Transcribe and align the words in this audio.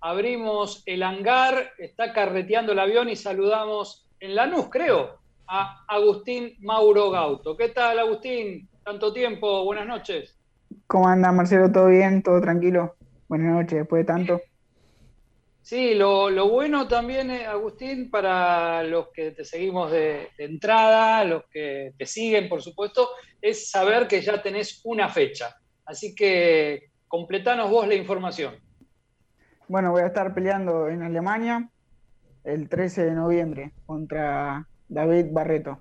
abrimos 0.00 0.82
el 0.86 1.02
hangar, 1.02 1.72
está 1.78 2.12
carreteando 2.12 2.72
el 2.72 2.78
avión 2.78 3.08
y 3.08 3.16
saludamos 3.16 4.08
en 4.20 4.34
Lanús, 4.34 4.68
creo, 4.70 5.18
a 5.46 5.84
Agustín 5.88 6.56
Mauro 6.60 7.10
Gauto. 7.10 7.56
¿Qué 7.56 7.68
tal, 7.68 7.98
Agustín? 7.98 8.68
Tanto 8.84 9.12
tiempo, 9.12 9.64
buenas 9.64 9.86
noches. 9.86 10.38
¿Cómo 10.86 11.08
anda, 11.08 11.32
Marcelo? 11.32 11.70
¿Todo 11.70 11.88
bien? 11.88 12.22
¿Todo 12.22 12.40
tranquilo? 12.40 12.96
Buenas 13.28 13.52
noches, 13.52 13.80
después 13.80 14.00
de 14.00 14.04
tanto. 14.04 14.40
Sí, 15.68 15.94
lo, 15.94 16.48
bueno 16.48 16.88
también, 16.88 17.30
eh, 17.30 17.44
Agustín, 17.44 18.10
para 18.10 18.82
los 18.84 19.08
que 19.08 19.32
te 19.32 19.44
seguimos 19.44 19.90
de, 19.90 20.30
entrada, 20.38 21.22
los 21.24 21.44
que 21.50 21.92
te 21.98 22.06
siguen, 22.06 22.48
por 22.48 22.62
supuesto, 22.62 23.10
es 23.42 23.68
saber 23.70 24.08
que 24.08 24.22
ya 24.22 24.40
tenés 24.40 24.80
una 24.84 25.10
fecha. 25.10 25.54
Así 25.84 26.14
que 26.14 26.90
completanos 27.06 27.70
vos 27.70 27.86
la 27.86 27.94
información. 27.94 28.58
Bueno, 29.68 29.90
voy 29.92 30.00
a 30.00 30.06
estar 30.06 30.34
peleando 30.34 30.88
en 30.88 31.02
Alemania 31.02 31.68
el 32.42 32.70
13 32.70 33.04
de 33.04 33.12
noviembre 33.12 33.72
contra 33.84 34.66
David 34.88 35.26
Barreto. 35.30 35.78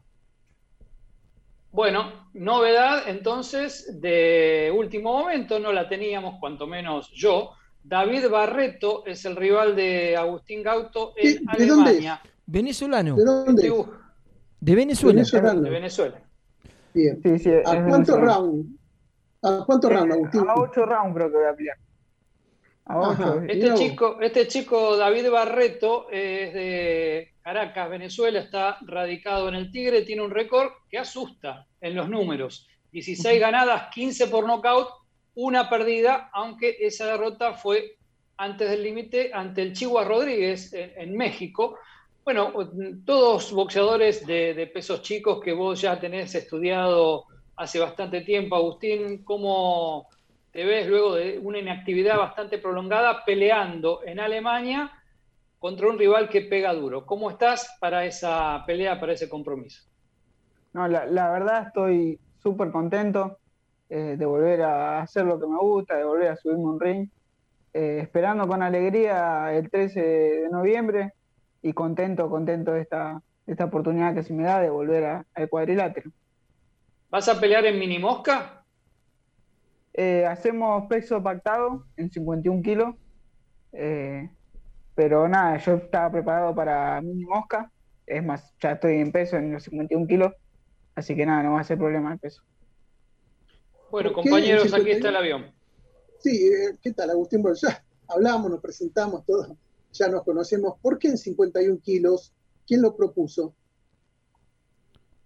Bueno, 1.71 2.29
novedad 2.34 3.07
entonces 3.07 4.02
de 4.02 4.73
último 4.76 5.17
momento, 5.20 5.59
no 5.59 5.71
la 5.71 5.88
teníamos, 5.88 6.38
cuanto 6.39 6.67
menos 6.67 7.09
yo. 7.12 7.52
David 7.81 8.29
Barreto 8.29 9.05
es 9.05 9.23
el 9.23 9.38
rival 9.38 9.73
de 9.76 10.17
Agustín 10.17 10.63
Gauto 10.63 11.13
en 11.15 11.49
Alemania. 11.49 12.20
Venezolano. 12.45 13.15
¿De 13.15 13.23
dónde? 13.23 13.85
De 14.59 14.76
Venezuela. 14.76 15.23
De 15.23 15.70
Venezuela. 15.70 16.21
Bien. 16.93 17.21
¿A 17.65 17.85
cuántos 17.85 18.20
rounds? 18.20 18.67
¿A 19.43 19.63
cuántos 19.65 19.93
rounds, 19.93 20.13
Agustín? 20.13 20.49
A 20.49 20.55
ocho 20.55 20.85
rounds 20.85 21.15
creo 21.15 21.31
que 21.31 21.38
voy 21.38 21.45
a 21.45 21.55
pelear. 21.55 21.77
Este, 23.48 23.73
chico, 23.73 24.18
este 24.22 24.48
chico, 24.48 24.96
David 24.96 25.30
Barreto, 25.30 26.08
es 26.09 26.54
de 26.54 27.34
Caracas, 27.41 27.90
Venezuela, 27.90 28.40
está 28.40 28.77
radicado 28.82 29.49
en 29.49 29.55
el 29.55 29.71
Tigre, 29.71 30.04
tiene 30.04 30.21
un 30.21 30.32
récord 30.32 30.71
que 30.90 30.98
asusta 30.98 31.68
en 31.82 31.96
los 31.96 32.07
números. 32.07 32.68
16 32.94 33.40
ganadas, 33.41 33.90
15 33.94 34.27
por 34.27 34.48
nocaut, 34.48 34.88
una 35.35 35.70
perdida, 35.70 36.29
aunque 36.32 36.77
esa 36.79 37.07
derrota 37.07 37.54
fue 37.54 37.98
antes 38.38 38.70
del 38.70 38.84
límite 38.84 39.32
ante 39.34 39.63
el 39.63 39.74
Chihuahua 39.74 40.07
Rodríguez 40.07 40.74
en, 40.74 41.16
México. 41.16 41.77
Bueno, 42.24 42.54
todos 43.05 43.51
boxeadores 43.51 44.26
de, 44.26 44.54
de, 44.54 44.68
pesos 44.68 45.01
chicos 45.01 45.41
que 45.44 45.54
vos 45.54 45.82
ya 45.82 45.99
tenés 45.99 46.34
estudiado 46.35 47.26
hace 47.55 47.79
bastante 47.79 48.22
tiempo, 48.22 48.55
Agustín, 48.55 49.24
¿cómo, 49.24 50.07
te 50.58 50.66
ves 50.66 50.88
luego 50.88 51.13
de 51.13 51.38
una 51.38 51.60
inactividad 51.60 52.18
bastante 52.18 52.58
prolongada 52.58 53.24
peleando 53.24 54.02
en 54.04 54.20
Alemania 54.20 54.91
contra 55.60 55.88
un 55.88 56.00
rival 56.00 56.30
que 56.30 56.41
pega 56.41 56.74
duro. 56.74 57.05
¿Cómo 57.05 57.30
estás 57.30 57.77
para 57.80 58.05
esa 58.05 58.63
pelea, 58.66 59.00
para 59.00 59.13
ese 59.13 59.30
compromiso? 59.30 59.84
No, 60.74 60.88
la, 60.88 61.30
verdad 61.30 61.68
estoy 61.68 62.20
súper 62.41 62.72
contento 62.72 63.38
eh, 63.88 64.16
de 64.18 64.25
volver 64.25 64.63
a 64.63 65.02
hacer 65.02 65.25
lo 65.25 65.40
que 65.40 65.46
me 65.46 65.59
gusta, 65.59 65.96
de 65.96 66.06
volver 66.06 66.30
a 66.30 66.35
subirme 66.35 66.63
un 66.63 66.80
ring, 66.80 67.08
eh, 67.75 68.00
esperando 68.02 68.47
con 68.47 68.63
alegría 68.63 69.53
el 69.53 69.69
13 69.69 70.02
de 70.02 70.50
noviembre 70.50 71.13
y 71.62 71.72
contento, 71.74 72.31
contento 72.31 72.72
de 72.72 72.81
esta, 72.81 73.22
esta 73.46 73.66
oportunidad 73.66 74.16
que 74.16 74.24
se 74.24 74.34
me 74.34 74.41
da 74.41 74.59
de 74.59 74.72
volver 74.72 75.24
al 75.35 75.50
cuadrilátero. 75.50 76.09
¿Vas 77.12 77.30
a 77.30 77.40
pelear 77.40 77.63
en 77.68 77.78
mini 77.78 78.00
mosca? 78.00 78.63
Eh, 80.00 80.23
hacemos 80.28 80.85
peso 80.85 81.23
pactado 81.23 81.84
en 81.97 82.12
51 82.12 82.62
kilos, 82.62 82.95
eh, 83.73 84.29
pero 84.94 85.28
nada, 85.28 85.57
yo 85.57 85.73
estaba 85.73 86.12
preparado 86.12 86.53
para 86.53 87.01
mini 87.01 87.25
mosca, 87.25 87.72
es 88.06 88.23
más, 88.23 88.53
ya 88.62 88.73
estoy 88.73 88.97
en 88.97 89.12
peso 89.12 89.38
en 89.38 89.51
los 89.51 89.63
51 89.63 90.06
kilos, 90.06 90.34
así 90.94 91.16
que 91.16 91.25
nada, 91.25 91.41
no 91.41 91.53
va 91.53 91.62
a 91.62 91.63
ser 91.63 91.79
problema 91.79 92.13
el 92.13 92.19
peso. 92.19 92.44
Bueno, 93.89 94.13
compañeros, 94.13 94.72
aquí 94.72 94.91
está 94.91 95.09
el 95.09 95.16
avión. 95.16 95.51
Sí, 96.19 96.47
eh, 96.47 96.77
¿qué 96.79 96.93
tal, 96.93 97.09
Agustín? 97.09 97.41
Bueno, 97.41 97.57
ya 97.59 97.83
hablamos, 98.07 98.51
nos 98.51 98.61
presentamos 98.61 99.25
todos, 99.25 99.51
ya 99.93 100.09
nos 100.09 100.23
conocemos. 100.23 100.75
¿Por 100.79 100.99
qué 100.99 101.07
en 101.07 101.17
51 101.17 101.79
kilos? 101.81 102.35
¿Quién 102.67 102.83
lo 102.83 102.95
propuso? 102.95 103.55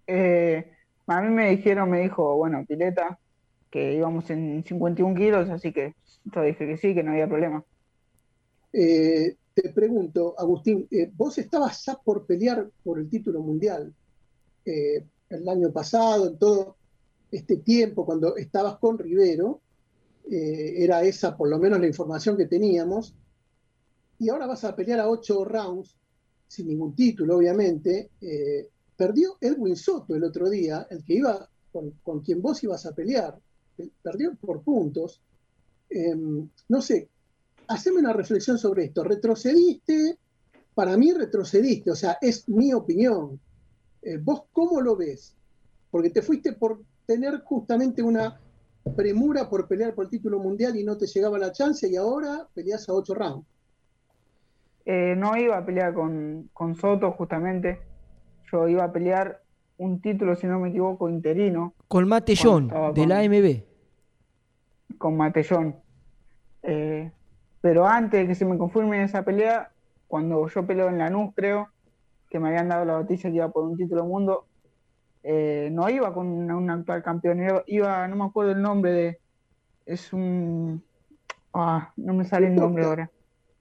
a 0.08 1.20
mí 1.20 1.28
me 1.30 1.50
dijeron, 1.50 1.90
me 1.90 2.00
dijo, 2.00 2.36
bueno, 2.36 2.64
Pileta, 2.66 3.18
que 3.72 3.94
íbamos 3.94 4.28
en 4.30 4.62
51 4.62 5.14
kilos, 5.16 5.48
así 5.48 5.72
que 5.72 5.94
yo 6.26 6.42
dije 6.42 6.66
que 6.66 6.76
sí, 6.76 6.94
que 6.94 7.02
no 7.02 7.12
había 7.12 7.26
problema. 7.26 7.64
Eh, 8.70 9.34
te 9.54 9.70
pregunto, 9.70 10.34
Agustín, 10.38 10.86
eh, 10.90 11.10
vos 11.16 11.38
estabas 11.38 11.84
ya 11.84 11.94
por 11.96 12.26
pelear 12.26 12.70
por 12.84 12.98
el 12.98 13.08
título 13.08 13.40
mundial 13.40 13.92
eh, 14.64 15.04
el 15.30 15.48
año 15.48 15.72
pasado, 15.72 16.28
en 16.28 16.38
todo 16.38 16.76
este 17.30 17.56
tiempo, 17.56 18.04
cuando 18.04 18.36
estabas 18.36 18.76
con 18.76 18.98
Rivero, 18.98 19.60
era 20.24 21.02
esa 21.02 21.36
por 21.36 21.48
lo 21.48 21.58
menos 21.58 21.80
la 21.80 21.86
información 21.88 22.36
que 22.36 22.46
teníamos, 22.46 23.14
y 24.18 24.28
ahora 24.28 24.46
vas 24.46 24.62
a 24.64 24.76
pelear 24.76 25.00
a 25.00 25.08
ocho 25.08 25.44
rounds, 25.44 25.96
sin 26.46 26.68
ningún 26.68 26.94
título, 26.94 27.38
obviamente. 27.38 28.10
perdió 28.96 29.36
Edwin 29.40 29.74
Soto 29.74 30.14
el 30.14 30.22
otro 30.22 30.48
día, 30.48 30.86
el 30.90 31.02
que 31.04 31.14
iba 31.14 31.48
con, 31.72 31.90
con 32.02 32.20
quien 32.20 32.40
vos 32.40 32.62
ibas 32.62 32.86
a 32.86 32.94
pelear 32.94 33.36
perdió 34.02 34.34
por 34.36 34.62
puntos. 34.62 35.20
Em, 35.88 36.48
no 36.68 36.80
sé, 36.80 37.08
haceme 37.68 38.00
una 38.00 38.12
reflexión 38.12 38.58
sobre 38.58 38.84
esto. 38.84 39.04
¿Retrocediste? 39.04 40.18
Para 40.74 40.96
mí 40.96 41.12
retrocediste, 41.12 41.90
o 41.90 41.94
sea, 41.94 42.18
es 42.20 42.48
mi 42.48 42.72
opinión. 42.72 43.38
Eh, 44.02 44.18
¿Vos 44.18 44.44
cómo 44.52 44.80
lo 44.80 44.96
ves? 44.96 45.36
Porque 45.90 46.10
te 46.10 46.22
fuiste 46.22 46.52
por 46.54 46.82
tener 47.06 47.40
justamente 47.40 48.02
una 48.02 48.40
premura 48.96 49.48
por 49.48 49.68
pelear 49.68 49.94
por 49.94 50.04
el 50.04 50.10
título 50.10 50.38
mundial 50.38 50.76
y 50.76 50.84
no 50.84 50.96
te 50.96 51.06
llegaba 51.06 51.38
la 51.38 51.52
chance 51.52 51.88
y 51.88 51.96
ahora 51.96 52.48
peleas 52.54 52.88
a 52.88 52.94
ocho 52.94 53.14
rounds. 53.14 53.46
Eh, 54.84 55.14
no 55.16 55.36
iba 55.36 55.58
a 55.58 55.64
pelear 55.64 55.94
con, 55.94 56.50
con 56.52 56.74
Soto 56.74 57.12
justamente. 57.12 57.80
Yo 58.50 58.66
iba 58.66 58.84
a 58.84 58.92
pelear 58.92 59.42
un 59.78 60.00
título, 60.00 60.34
si 60.36 60.46
no 60.46 60.58
me 60.58 60.70
equivoco, 60.70 61.08
interino. 61.08 61.74
Con 61.92 62.08
Matellón, 62.08 62.72
de 62.94 63.06
la 63.06 63.18
AMB. 63.18 63.62
Con 64.96 65.14
Matellón. 65.14 65.76
Eh, 66.62 67.10
pero 67.60 67.86
antes 67.86 68.20
de 68.22 68.26
que 68.26 68.34
se 68.34 68.46
me 68.46 68.56
confirme 68.56 69.04
esa 69.04 69.22
pelea, 69.22 69.70
cuando 70.08 70.48
yo 70.48 70.66
peleo 70.66 70.88
en 70.88 70.96
Lanús, 70.96 71.34
creo, 71.36 71.68
que 72.30 72.38
me 72.38 72.48
habían 72.48 72.70
dado 72.70 72.86
la 72.86 72.94
noticia 72.94 73.28
que 73.28 73.36
iba 73.36 73.50
por 73.50 73.64
un 73.64 73.76
título 73.76 74.06
mundo, 74.06 74.46
eh, 75.22 75.68
no 75.70 75.90
iba 75.90 76.14
con 76.14 76.28
un 76.50 76.70
actual 76.70 77.02
campeón, 77.02 77.42
iba, 77.66 78.08
no 78.08 78.16
me 78.16 78.24
acuerdo 78.24 78.52
el 78.52 78.62
nombre 78.62 78.92
de. 78.92 79.18
Es 79.84 80.14
un. 80.14 80.82
Ah, 81.52 81.92
no 81.96 82.14
me 82.14 82.24
sale 82.24 82.46
el 82.46 82.54
nombre 82.54 82.84
ahora. 82.84 83.10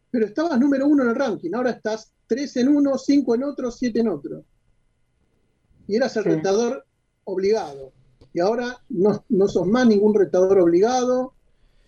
Pero 0.10 0.26
estabas 0.26 0.58
número 0.58 0.88
uno 0.88 1.04
en 1.04 1.10
el 1.10 1.16
ranking, 1.16 1.52
ahora 1.54 1.72
estás 1.72 2.14
tres 2.28 2.56
en 2.56 2.70
uno, 2.70 2.98
cinco 2.98 3.36
en 3.36 3.44
otro, 3.44 3.72
siete 3.72 4.00
en 4.00 4.08
otro 4.08 4.44
y 5.86 5.98
eras 5.98 6.16
el 6.16 6.24
retador 6.24 6.86
obligado. 7.26 7.92
Y 8.34 8.40
ahora 8.40 8.78
no, 8.90 9.24
no 9.30 9.48
sos 9.48 9.68
más 9.68 9.88
ningún 9.88 10.16
retador 10.16 10.60
obligado, 10.60 11.34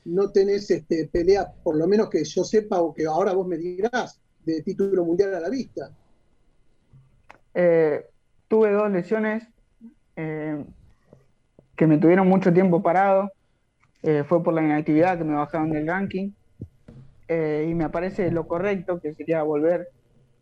no 0.06 0.32
tenés 0.32 0.70
este, 0.70 1.08
pelea, 1.12 1.52
por 1.64 1.76
lo 1.76 1.88
menos 1.88 2.10
que 2.10 2.24
yo 2.24 2.44
sepa 2.44 2.82
o 2.82 2.94
que 2.94 3.06
ahora 3.06 3.34
vos 3.34 3.48
me 3.48 3.58
dirás, 3.58 4.20
de 4.46 4.62
título 4.62 5.06
mundial 5.06 5.34
a 5.36 5.40
la 5.40 5.50
vista. 5.50 5.90
Eh, 7.54 8.06
tuve 8.48 8.72
dos 8.72 8.92
lesiones 8.92 9.48
eh, 10.16 10.64
que 11.76 11.88
me 11.88 11.98
tuvieron 11.98 12.28
mucho 12.28 12.52
tiempo 12.52 12.82
parado. 12.82 13.32
Eh, 14.02 14.24
fue 14.28 14.44
por 14.44 14.54
la 14.54 14.62
inactividad 14.62 15.18
que 15.18 15.24
me 15.24 15.36
bajaron 15.36 15.72
del 15.72 15.88
ranking. 15.88 16.32
y 17.30 17.74
me 17.74 17.90
parece 17.90 18.30
lo 18.32 18.48
correcto, 18.48 19.00
que 19.00 19.14
sería 19.14 19.42
volver 19.44 19.88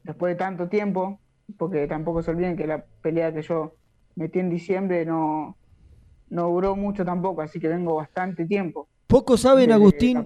después 0.04 0.34
de 0.34 0.38
tanto 0.38 0.68
tiempo, 0.68 1.20
porque 1.58 1.88
tampoco 1.88 2.24
se 2.24 2.32
olviden 2.32 2.58
que 2.58 2.68
la 2.68 2.84
pelea 3.02 3.34
que 3.34 3.44
yo 3.44 3.76
metí 4.16 4.40
en 4.40 4.50
diciembre 4.50 5.06
no, 5.06 5.56
no 6.32 6.50
duró 6.50 6.76
mucho 6.76 7.06
tampoco, 7.06 7.42
así 7.42 7.60
que 7.60 7.68
vengo 7.68 7.96
bastante 7.96 8.46
tiempo. 8.46 8.88
Poco 9.08 9.38
saben, 9.38 9.72
Agustín. 9.72 10.26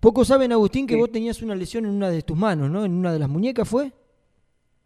Poco 0.00 0.24
saben, 0.24 0.52
Agustín, 0.52 0.86
que 0.86 0.96
vos 0.96 1.10
tenías 1.10 1.40
una 1.40 1.54
lesión 1.54 1.86
en 1.86 1.92
una 1.92 2.10
de 2.10 2.22
tus 2.22 2.36
manos, 2.36 2.70
¿no? 2.70 2.84
En 2.84 2.92
una 2.92 3.12
de 3.12 3.18
las 3.18 3.28
muñecas, 3.28 3.68
¿fue? 3.68 3.92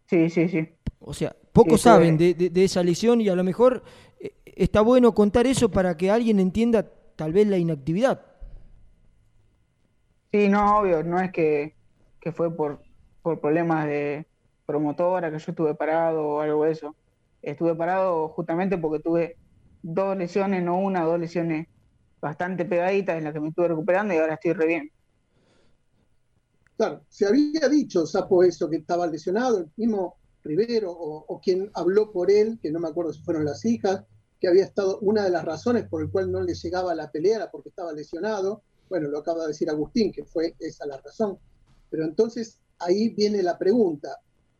Sí, 0.07 0.29
sí, 0.29 0.47
sí. 0.47 0.69
O 0.99 1.13
sea, 1.13 1.35
poco 1.51 1.77
saben 1.77 2.17
de, 2.17 2.33
de, 2.33 2.63
esa 2.63 2.83
lesión 2.83 3.19
y 3.19 3.29
a 3.29 3.35
lo 3.35 3.43
mejor 3.43 3.83
eh, 4.19 4.33
está 4.45 4.81
bueno 4.81 5.13
contar 5.13 5.45
eso 5.47 5.69
para 5.69 5.97
que 5.97 6.11
alguien 6.11 6.39
entienda 6.39 6.89
tal 7.15 7.33
vez 7.33 7.47
la 7.47 7.57
inactividad. 7.57 8.21
Sí, 10.31 10.47
no, 10.47 10.79
obvio, 10.79 11.03
no 11.03 11.19
es 11.19 11.31
que, 11.31 11.75
que 12.21 12.31
fue 12.31 12.55
por, 12.55 12.81
por 13.21 13.39
problemas 13.39 13.87
de, 13.87 14.25
promotora, 14.69 15.31
que 15.31 15.39
yo 15.39 15.51
estuve 15.51 15.73
parado 15.73 16.27
o 16.27 16.41
algo 16.41 16.63
de 16.63 16.71
eso. 16.73 16.95
Estuve 17.41 17.73
parado 17.73 18.27
justamente 18.29 18.77
porque 18.77 19.01
tuve 19.01 19.35
dos 19.81 20.17
lesiones, 20.17 20.63
no 20.63 20.79
una, 20.79 21.03
dos 21.03 21.19
lesiones 21.19 21.67
bastante 22.21 22.65
pegaditas 22.65 23.17
en 23.17 23.23
las 23.23 23.33
que 23.33 23.39
me 23.39 23.49
estuve 23.49 23.69
recuperando 23.69 24.13
y 24.13 24.17
ahora 24.17 24.35
estoy 24.35 24.53
re 24.53 24.67
bien. 24.67 24.91
Claro, 26.77 27.03
se 27.09 27.25
había 27.25 27.67
dicho 27.69 28.05
Sapo 28.05 28.43
eso, 28.43 28.69
que 28.69 28.77
estaba 28.77 29.05
lesionado, 29.07 29.59
el 29.59 29.71
mismo 29.75 30.15
Rivero 30.43 30.91
o, 30.91 31.41
quien 31.41 31.69
habló 31.73 32.11
por 32.11 32.31
él, 32.31 32.57
que 32.61 32.71
no 32.71 32.79
me 32.79 32.87
acuerdo 32.87 33.11
si 33.11 33.21
fueron 33.21 33.43
las 33.43 33.65
hijas, 33.65 34.03
que 34.39 34.47
había 34.47 34.63
estado, 34.63 34.99
una 34.99 35.23
de 35.23 35.29
las 35.29 35.43
razones 35.43 35.87
por 35.89 36.01
el 36.01 36.09
cual 36.09 36.31
no 36.31 36.41
le 36.41 36.53
llegaba 36.53 36.95
la 36.95 37.11
pelea 37.11 37.35
era 37.35 37.51
porque 37.51 37.69
estaba 37.69 37.91
lesionado. 37.91 38.63
Bueno, 38.87 39.09
lo 39.09 39.19
acaba 39.19 39.41
de 39.41 39.49
decir 39.49 39.69
Agustín, 39.69 40.13
que 40.13 40.23
fue 40.23 40.55
esa 40.59 40.85
la 40.85 40.97
razón. 41.01 41.37
Pero 41.89 42.05
entonces 42.05 42.59
ahí 42.79 43.09
viene 43.09 43.43
la 43.43 43.57
pregunta. 43.57 44.17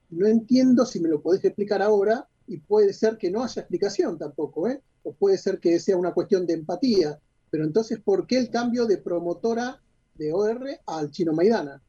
No 0.10 0.28
entiendo 0.28 0.86
si 0.86 1.00
me 1.00 1.08
lo 1.08 1.22
podés 1.22 1.46
explicar 1.46 1.82
ahora 1.82 2.28
y 2.50 2.58
puede 2.58 2.94
ser 2.94 3.18
que 3.18 3.30
no 3.30 3.44
haya 3.44 3.62
explicación 3.62 4.18
tampoco, 4.18 4.68
¿eh? 4.68 4.82
o 5.04 5.14
puede 5.14 5.38
ser 5.38 5.60
que 5.60 5.80
sea 5.80 5.96
una 5.96 6.14
cuestión 6.14 6.48
de 6.48 6.56
empatía. 6.56 7.20
Pero 7.52 7.64
entonces, 7.64 8.00
¿por 8.00 8.26
qué 8.26 8.40
el 8.40 8.50
cambio 8.50 8.88
de 8.88 8.98
promotora 8.98 9.80
de 10.16 10.34
OR 10.34 10.68
al 10.88 11.12
Chino 11.12 11.32
Maidana? 11.32 11.80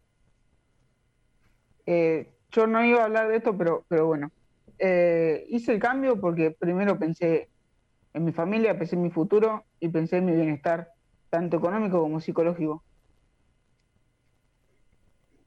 Eh, 1.87 2.31
yo 2.51 2.67
no 2.67 2.85
iba 2.85 3.01
a 3.01 3.05
hablar 3.07 3.29
de 3.29 3.39
esto, 3.39 3.57
pero, 3.57 3.87
pero 3.89 4.07
bueno. 4.07 4.31
Eh, 4.79 5.47
hice 5.49 5.73
el 5.73 5.81
cambio 5.81 6.21
porque 6.21 6.51
primero 6.51 6.99
pensé 6.99 7.49
en 8.12 8.25
mi 8.27 8.33
familia, 8.33 8.79
pensé 8.79 8.97
en 8.97 9.03
mi 9.03 9.11
futuro 9.11 9.65
y 9.81 9.89
pensé 9.89 10.19
en 10.19 10.27
mi 10.27 10.33
bienestar, 10.33 10.93
tanto 11.31 11.57
económico 11.57 12.03
como 12.03 12.21
psicológico. 12.21 12.85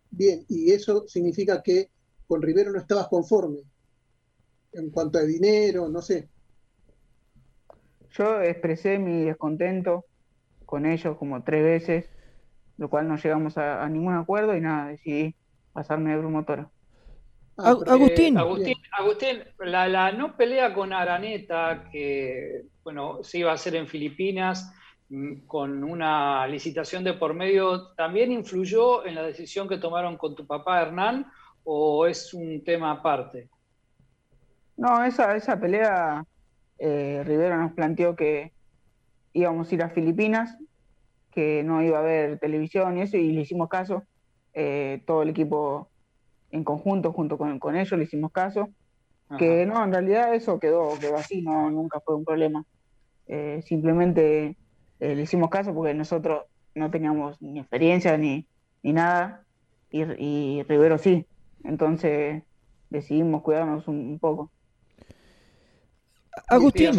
Bien, 0.09 0.43
y 0.49 0.71
eso 0.71 1.07
significa 1.07 1.61
que 1.61 1.91
con 2.27 2.41
Rivero 2.41 2.71
no 2.71 2.79
estabas 2.79 3.07
conforme 3.09 3.59
en 4.73 4.89
cuanto 4.89 5.17
a 5.17 5.23
dinero, 5.23 5.87
no 5.89 6.01
sé. 6.01 6.29
Yo 8.11 8.41
expresé 8.41 8.99
mi 8.99 9.25
descontento 9.25 10.05
con 10.65 10.85
ellos 10.85 11.17
como 11.17 11.43
tres 11.43 11.63
veces, 11.63 12.09
lo 12.77 12.89
cual 12.89 13.07
no 13.07 13.17
llegamos 13.17 13.57
a 13.57 13.87
ningún 13.89 14.13
acuerdo 14.13 14.55
y 14.55 14.61
nada, 14.61 14.89
decidí 14.89 15.35
pasarme 15.73 16.11
de 16.11 16.19
promotora. 16.19 16.69
Ah, 17.57 17.77
Agustín. 17.85 18.37
Agustín, 18.37 19.43
la, 19.59 20.11
no 20.11 20.35
pelea 20.35 20.73
con 20.73 20.91
Araneta, 20.91 21.87
que 21.91 22.63
bueno, 22.83 23.19
se 23.23 23.39
iba 23.39 23.51
a 23.51 23.55
hacer 23.55 23.75
en 23.75 23.87
Filipinas 23.87 24.73
mm, 25.09 25.45
con 25.45 25.83
una 25.83 26.47
licitación 26.47 27.03
de 27.03 27.13
por 27.13 27.35
medio, 27.35 27.93
¿también 27.93 28.31
influyó 28.31 29.05
en 29.05 29.15
la 29.15 29.23
decisión 29.23 29.67
que 29.67 29.77
tomaron 29.77 30.17
con 30.17 30.35
tu 30.35 30.47
papá 30.47 30.81
Hernán 30.81 31.31
o 31.63 32.07
es 32.07 32.33
un 32.33 32.63
tema 32.63 32.91
aparte? 32.91 33.49
No, 34.77 35.03
esa, 35.03 35.35
esa 35.35 35.59
pelea, 35.59 36.25
eh, 36.79 37.23
Rivero 37.25 37.57
nos 37.57 37.73
planteó 37.73 38.15
que 38.15 38.53
íbamos 39.33 39.71
a 39.71 39.75
ir 39.75 39.83
a 39.83 39.89
Filipinas, 39.89 40.57
que 41.31 41.63
no 41.63 41.81
iba 41.81 41.97
a 41.97 42.01
haber 42.01 42.39
televisión 42.39 42.97
y 42.97 43.01
eso, 43.01 43.17
y 43.17 43.31
le 43.31 43.41
hicimos 43.41 43.69
caso. 43.69 44.03
Eh, 44.53 45.01
todo 45.05 45.23
el 45.23 45.29
equipo 45.29 45.89
en 46.51 46.63
conjunto, 46.63 47.11
junto 47.11 47.37
con, 47.37 47.75
ellos, 47.75 47.97
le 47.97 48.05
hicimos 48.05 48.31
caso. 48.31 48.69
Que 49.39 49.65
no, 49.65 49.83
en 49.83 49.91
realidad 49.91 50.35
eso 50.35 50.59
quedó, 50.59 50.99
quedó 50.99 51.15
así, 51.15 51.41
no, 51.41 51.71
nunca 51.71 51.99
fue 52.01 52.15
un 52.15 52.23
problema. 52.23 52.63
Eh, 53.25 53.63
simplemente 53.65 54.57
eh, 54.99 55.15
le 55.15 55.23
hicimos 55.23 55.49
caso 55.49 55.73
porque 55.73 55.95
nosotros 55.95 56.43
no 56.75 56.91
teníamos 56.91 57.41
ni 57.41 57.59
experiencia 57.59 58.15
ni, 58.17 58.45
ni 58.83 58.93
nada, 58.93 59.43
y, 59.89 60.63
Rivero 60.63 60.97
sí. 60.97 61.25
Entonces 61.63 62.43
decidimos 62.89 63.41
cuidarnos 63.41 63.87
un, 63.87 64.19
poco. 64.19 64.51
Agustín, 66.47 66.91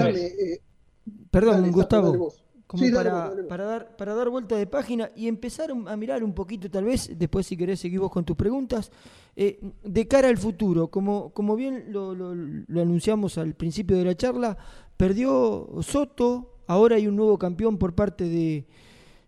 perdón, 1.31 1.71
Gustavo. 1.71 2.33
como 2.67 2.91
para, 2.93 3.33
para, 3.49 3.65
dar, 3.65 3.97
para 3.97 4.15
dar 4.15 4.31
vuelta 4.31 4.57
de 4.57 4.67
página 4.67 5.11
y 5.15 5.29
empezar 5.29 5.71
a 5.71 5.97
mirar 5.97 6.25
un 6.25 6.35
poquito, 6.35 6.71
tal 6.71 6.85
vez, 6.85 7.11
después 7.17 7.47
si 7.47 7.57
querés 7.57 7.81
seguir 7.81 8.01
vos 8.01 8.11
con 8.11 8.25
tus 8.25 8.37
preguntas, 8.37 8.91
eh, 9.37 9.61
de 9.83 10.09
cara 10.09 10.29
al 10.29 10.39
futuro. 10.39 10.89
Como, 10.89 11.31
como 11.33 11.57
bien 11.57 11.87
lo, 11.89 12.15
lo, 12.15 12.81
anunciamos 12.81 13.39
al 13.39 13.55
principio 13.55 13.97
de 13.97 14.05
la 14.05 14.17
charla, 14.17 14.57
perdió 14.97 15.69
Soto, 15.83 16.61
ahora 16.67 16.97
hay 16.97 17.07
un 17.07 17.17
nuevo 17.17 17.39
campeón 17.39 17.79
por 17.79 17.95
parte 17.95 18.25
de, 18.25 18.67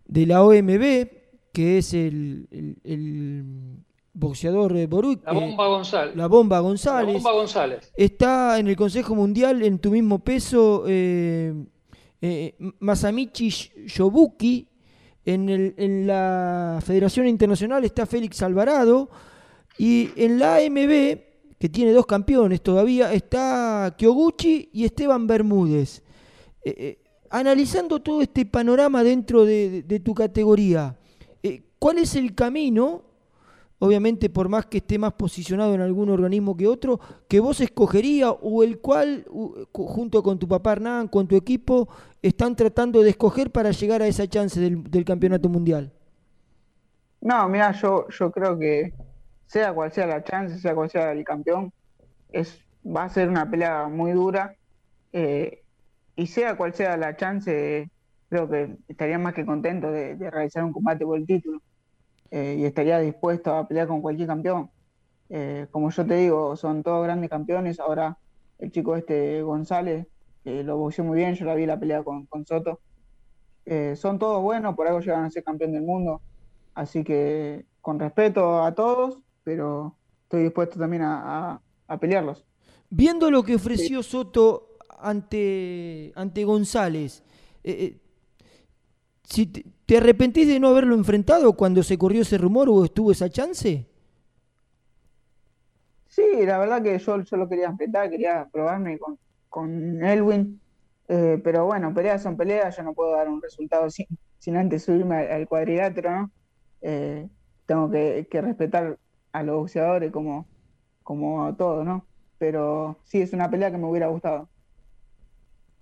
de 0.06 0.26
la 0.26 0.43
OMB, 0.44 1.09
que 1.52 1.79
es 1.79 1.94
el, 1.94 2.49
el, 2.85 3.44
boxeador 4.16 4.72
de 4.72 4.86
Boruc. 4.86 5.24
La 5.24 5.32
Bomba 5.32 5.66
González. 5.68 6.16
La 6.16 6.26
Bomba 6.26 6.60
González. 6.60 7.06
La 7.06 7.12
Bomba 7.12 7.32
González. 7.32 7.92
Está 7.96 8.58
en 8.58 8.68
el 8.68 8.76
Consejo 8.76 9.14
Mundial 9.14 9.62
en 9.62 9.78
tu 9.78 9.90
mismo 9.90 10.18
peso. 10.20 10.84
Eh, 10.86 11.54
eh, 12.20 12.56
Masamichi 12.80 13.50
Shobuki, 13.86 14.66
en, 15.24 15.48
el, 15.48 15.74
en, 15.76 16.06
la 16.06 16.80
Federación 16.84 17.26
Internacional 17.26 17.84
está 17.84 18.06
Félix 18.06 18.42
Alvarado 18.42 19.10
y 19.76 20.10
en 20.16 20.38
la 20.38 20.56
AMB, 20.56 21.18
que 21.58 21.68
tiene 21.70 21.92
dos 21.92 22.06
campeones 22.06 22.62
todavía, 22.62 23.12
está 23.12 23.94
Kyoguchi 23.98 24.70
y 24.72 24.84
Esteban 24.84 25.26
Bermúdez. 25.26 26.02
Eh, 26.64 26.74
eh, 26.78 26.98
analizando 27.28 28.00
todo 28.00 28.22
este 28.22 28.46
panorama 28.46 29.04
dentro 29.04 29.44
de, 29.44 29.82
de 29.82 30.00
tu 30.00 30.14
categoría, 30.14 30.96
¿cuál 31.78 31.98
es 31.98 32.14
el 32.14 32.34
camino 32.34 33.02
obviamente 33.78 34.31
por 34.31 34.49
más 34.49 34.67
que 34.67 34.78
esté 34.78 34.99
más 34.99 35.12
posicionado 35.14 35.75
en 35.75 35.81
algún 35.81 36.08
organismo 36.08 36.56
que 36.56 36.67
otro, 36.67 37.00
que 37.28 37.40
vos 37.40 37.61
escogería 37.61 38.31
o 38.31 38.62
el 38.62 38.78
cual, 38.78 39.26
junto 39.73 40.23
con 40.23 40.38
tu 40.38 40.49
papá 40.49 40.73
Hernán, 40.73 41.08
con 41.08 41.26
tu 41.26 41.37
equipo, 41.37 41.88
están 42.23 42.56
tratando 42.56 43.02
de 43.02 43.11
escoger 43.11 43.50
para 43.50 43.70
llegar 43.70 44.02
a 44.02 44.06
esa 44.06 44.26
chance 44.26 44.58
del, 44.58 45.05
campeonato 45.05 45.49
mundial? 45.49 45.93
No, 47.20 47.49
mira, 47.49 47.73
yo, 47.73 48.06
yo 48.08 48.31
creo 48.31 48.58
que 48.58 48.94
sea 49.46 49.73
cual 49.73 49.93
sea 49.93 50.06
la 50.06 50.25
chance, 50.25 50.58
sea 50.58 50.75
cual 50.75 50.90
sea 50.90 51.12
el 51.12 51.25
campeón, 51.25 51.73
es, 52.31 52.61
va 52.84 53.05
a 53.05 53.08
ser 53.08 53.28
una 53.28 53.49
pelea 53.49 53.88
muy 53.88 54.12
dura. 54.12 54.55
Eh, 55.12 55.62
y 56.14 56.26
sea 56.26 56.56
cual 56.56 56.73
sea 56.75 56.96
la 56.96 57.17
chance, 57.17 57.90
creo 58.28 58.49
que 58.49 58.76
estaría 58.88 59.19
más 59.19 59.34
que 59.34 59.44
contento 59.44 59.90
de 59.90 60.17
realizar 60.31 60.64
un 60.64 60.73
combate 60.73 61.05
por 61.05 61.19
el 61.19 61.26
título. 61.26 61.61
Eh, 62.31 62.56
y 62.58 62.64
estaría 62.64 62.99
dispuesto 62.99 63.55
a 63.55 63.67
pelear 63.67 63.87
con 63.87 64.00
cualquier 64.02 64.28
campeón. 64.28 64.70
Eh, 65.28 65.67
como 65.70 65.90
yo 65.90 66.06
te 66.06 66.17
digo, 66.17 66.56
son 66.56 66.82
todos 66.82 67.05
grandes 67.05 67.31
campeones. 67.31 67.81
Ahora 67.81 68.19
el 68.58 68.70
chico 68.70 68.96
este 68.96 69.43
González, 69.43 70.06
que 70.44 70.62
lo 70.62 70.76
boxeó 70.76 71.05
muy 71.05 71.19
bien, 71.19 71.34
yo 71.34 71.44
la 71.44 71.55
vi 71.55 71.67
la 71.67 71.78
pelea 71.78 72.02
con, 72.02 72.26
Soto. 72.46 72.81
Eh, 73.64 73.96
son 73.96 74.19
todos 74.19 74.43
buenos, 74.43 74.75
por 74.76 74.87
algo 74.87 75.00
llegan 75.00 75.25
a 75.25 75.31
ser 75.31 75.44
campeón 75.44 75.73
del 75.73 75.82
mundo. 75.82 76.20
Así 76.75 77.05
que 77.05 77.64
con 77.81 77.99
respeto 77.99 78.62
a 78.62 78.75
todos, 78.75 79.19
pero 79.43 79.96
estoy 80.23 80.44
dispuesto 80.44 80.78
también 80.78 81.02
a, 81.04 81.61
pelearlos. 82.00 82.45
Viendo 82.90 83.30
lo 83.30 83.42
que 83.42 83.54
ofreció 83.54 84.02
Soto 84.02 84.76
ante, 84.99 86.12
ante 86.14 86.45
González, 86.45 87.23
si 89.23 89.47
te, 89.47 89.64
arrepentís 89.95 90.49
de 90.49 90.59
no 90.59 90.69
haberlo 90.69 90.95
enfrentado 90.95 91.52
cuando 91.52 91.83
se 91.83 91.97
corrió 91.97 92.23
ese 92.23 92.38
rumor 92.38 92.69
o 92.69 92.85
estuvo 92.85 93.12
esa 93.12 93.31
chance? 93.31 93.87
Sí, 96.09 96.23
la 96.45 96.59
verdad 96.59 96.83
que 96.83 96.99
yo, 96.99 97.21
yo 97.21 97.37
lo 97.37 97.49
quería 97.49 97.66
enfrentar, 97.66 98.11
quería 98.11 98.49
probarme 98.50 98.99
con, 98.99 99.19
con 99.49 100.02
Elwin, 100.02 100.61
eh, 101.09 101.40
pero 101.45 101.66
bueno, 101.66 101.95
peleas 101.95 102.23
son 102.23 102.37
peleas, 102.37 102.76
yo 102.76 102.83
no 102.83 102.95
puedo 102.95 103.12
dar 103.12 103.28
un 103.28 103.40
resultado 103.40 103.88
sin, 103.90 104.07
sin 104.38 104.57
antes 104.57 104.85
subirme 104.85 105.28
al, 105.28 105.47
cuadrilátero, 105.47 106.11
¿no? 106.11 106.31
Eh, 106.81 107.28
tengo 107.66 107.90
que, 107.90 108.26
respetar 108.33 108.99
a 109.33 109.43
los 109.43 109.57
boxeadores 109.57 110.11
como, 110.11 110.47
como 111.02 111.55
todo, 111.57 111.85
¿no? 111.85 112.07
Pero 112.38 112.97
sí, 113.05 113.21
es 113.21 113.33
una 113.33 113.50
pelea 113.50 113.71
que 113.71 113.78
me 113.78 113.87
hubiera 113.87 114.09
gustado. 114.09 114.49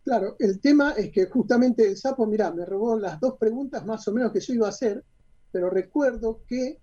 Claro, 0.05 0.37
el 0.39 0.61
tema 0.61 0.93
es 0.93 1.11
que 1.11 1.25
justamente 1.27 1.89
el 1.89 1.97
sapo, 1.97 2.27
mira, 2.27 2.53
me 2.53 2.67
robó 2.67 2.99
las 2.99 3.19
dos 3.19 3.39
preguntas 3.39 3.87
más 3.87 4.07
o 4.07 4.13
menos 4.13 4.33
que 4.33 4.41
yo 4.41 4.53
iba 4.53 4.67
a 4.67 4.71
hacer, 4.71 5.03
pero 5.51 5.71
recuerdo 5.71 6.43
que 6.47 6.79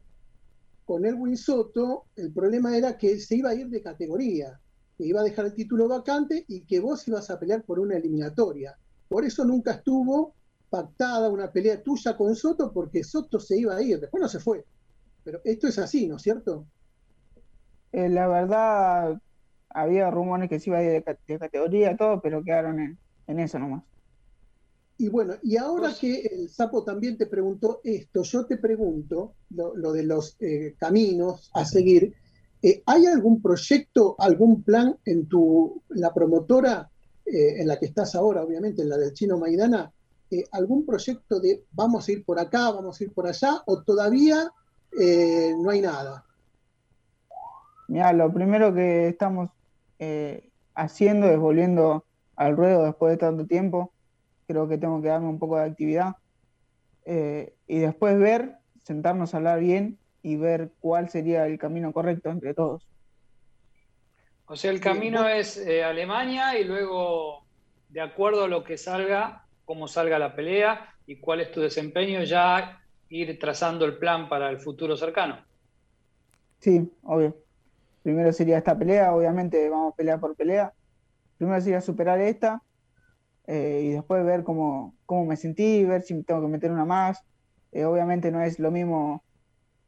con 0.85 1.05
Elwin 1.05 1.37
Soto 1.37 2.05
el 2.15 2.33
problema 2.33 2.75
era 2.75 2.97
que 2.97 3.19
se 3.19 3.35
iba 3.35 3.51
a 3.51 3.53
ir 3.53 3.69
de 3.69 3.83
categoría, 3.83 4.59
que 4.97 5.05
iba 5.05 5.21
a 5.21 5.23
dejar 5.23 5.45
el 5.45 5.53
título 5.53 5.87
vacante 5.87 6.45
y 6.47 6.61
que 6.61 6.79
vos 6.79 7.07
ibas 7.07 7.29
a 7.29 7.39
pelear 7.39 7.63
por 7.63 7.79
una 7.79 7.95
eliminatoria. 7.95 8.75
Por 9.07 9.23
eso 9.23 9.45
nunca 9.45 9.73
estuvo 9.73 10.33
pactada 10.71 11.29
una 11.29 11.51
pelea 11.51 11.83
tuya 11.83 12.17
con 12.17 12.35
Soto, 12.35 12.73
porque 12.73 13.03
Soto 13.03 13.39
se 13.39 13.59
iba 13.59 13.75
a 13.75 13.83
ir, 13.83 13.99
después 13.99 14.19
no 14.19 14.29
se 14.29 14.39
fue. 14.39 14.65
Pero 15.23 15.41
esto 15.43 15.67
es 15.67 15.77
así, 15.77 16.07
¿no 16.07 16.15
es 16.15 16.23
cierto? 16.23 16.65
Eh, 17.91 18.09
la 18.09 18.27
verdad, 18.27 19.21
había 19.69 20.09
rumores 20.09 20.49
que 20.49 20.59
se 20.59 20.71
iba 20.71 20.79
a 20.79 20.83
ir 20.83 21.03
de, 21.05 21.17
de 21.27 21.39
categoría, 21.39 21.95
todo, 21.95 22.19
pero 22.19 22.43
quedaron 22.43 22.79
en, 22.79 22.97
en 23.31 23.39
eso 23.39 23.59
nomás. 23.59 23.83
Y 25.01 25.09
bueno, 25.09 25.33
y 25.41 25.57
ahora 25.57 25.87
pues 25.87 25.97
que 25.97 26.21
el 26.21 26.47
sapo 26.47 26.83
también 26.83 27.17
te 27.17 27.25
preguntó 27.25 27.81
esto, 27.83 28.21
yo 28.21 28.45
te 28.45 28.57
pregunto 28.57 29.33
lo, 29.49 29.91
de 29.93 30.03
los 30.03 30.37
eh, 30.39 30.75
caminos 30.77 31.49
a 31.55 31.65
seguir. 31.65 32.13
Eh, 32.61 32.83
¿Hay 32.85 33.07
algún 33.07 33.41
proyecto, 33.41 34.15
algún 34.19 34.61
plan 34.61 34.95
en 35.03 35.27
tu 35.27 35.81
la 35.89 36.13
promotora 36.13 36.87
eh, 37.25 37.61
en 37.61 37.67
la 37.67 37.79
que 37.79 37.87
estás 37.87 38.13
ahora, 38.13 38.43
obviamente, 38.43 38.83
en 38.83 38.89
la 38.89 38.97
del 38.97 39.13
Chino 39.13 39.39
Maidana, 39.39 39.91
algún 40.51 40.85
proyecto 40.85 41.39
de 41.39 41.63
vamos 41.71 42.07
a 42.07 42.11
ir 42.11 42.23
por 42.23 42.39
acá, 42.39 42.69
vamos 42.69 43.01
a 43.01 43.03
ir 43.03 43.11
por 43.11 43.25
allá, 43.25 43.63
o 43.65 43.81
todavía 43.81 44.51
eh, 44.99 45.51
no 45.57 45.71
hay 45.71 45.81
nada? 45.81 46.25
Mira, 47.87 48.13
lo 48.13 48.31
primero 48.31 48.71
que 48.71 49.07
estamos 49.07 49.49
haciendo 50.75 51.27
es 51.27 51.39
volviendo 51.39 52.05
al 52.41 52.57
ruedo 52.57 52.85
después 52.85 53.11
de 53.11 53.17
tanto 53.17 53.45
tiempo. 53.45 53.93
Creo 54.47 54.67
que 54.67 54.77
tengo 54.77 55.01
que 55.01 55.09
darme 55.09 55.27
un 55.27 55.39
poco 55.39 55.57
de 55.57 55.65
actividad. 55.65 56.15
Eh, 57.05 57.53
y 57.67 57.79
después 57.79 58.17
ver, 58.19 58.55
sentarnos 58.83 59.33
a 59.33 59.37
hablar 59.37 59.59
bien 59.59 59.99
y 60.23 60.37
ver 60.37 60.71
cuál 60.79 61.09
sería 61.09 61.45
el 61.45 61.59
camino 61.59 61.93
correcto 61.93 62.29
entre 62.29 62.53
todos. 62.53 62.87
O 64.45 64.55
sea, 64.55 64.71
el 64.71 64.81
camino 64.81 65.27
es 65.27 65.57
eh, 65.57 65.83
Alemania 65.83 66.57
y 66.59 66.63
luego, 66.63 67.45
de 67.89 68.01
acuerdo 68.01 68.45
a 68.45 68.47
lo 68.47 68.63
que 68.63 68.77
salga, 68.77 69.45
cómo 69.63 69.87
salga 69.87 70.19
la 70.19 70.35
pelea 70.35 70.93
y 71.05 71.19
cuál 71.19 71.41
es 71.41 71.51
tu 71.51 71.61
desempeño, 71.61 72.23
ya 72.23 72.81
ir 73.09 73.37
trazando 73.39 73.85
el 73.85 73.97
plan 73.97 74.27
para 74.27 74.49
el 74.49 74.59
futuro 74.59 74.97
cercano. 74.97 75.45
Sí, 76.59 76.91
obvio. 77.03 77.35
Primero 78.01 78.33
sería 78.33 78.57
esta 78.57 78.77
pelea, 78.77 79.13
obviamente 79.13 79.69
vamos 79.69 79.93
a 79.93 79.95
pelear 79.95 80.19
por 80.19 80.35
pelea. 80.35 80.73
Primero 81.41 81.59
sería 81.59 81.81
superar 81.81 82.21
esta 82.21 82.61
eh, 83.47 83.81
y 83.85 83.89
después 83.93 84.23
ver 84.23 84.43
cómo, 84.43 84.95
cómo, 85.07 85.25
me 85.25 85.35
sentí, 85.35 85.83
ver 85.83 86.03
si 86.03 86.21
tengo 86.21 86.39
que 86.39 86.47
meter 86.47 86.71
una 86.71 86.85
más. 86.85 87.23
Eh, 87.71 87.83
obviamente 87.83 88.29
no 88.29 88.43
es 88.43 88.59
lo 88.59 88.69
mismo 88.69 89.23